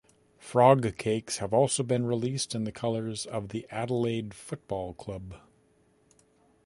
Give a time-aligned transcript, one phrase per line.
[0.39, 5.35] Frog cakes have also been released in the colours of the Adelaide Football Club.